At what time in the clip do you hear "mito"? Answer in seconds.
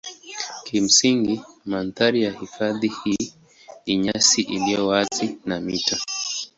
5.61-5.97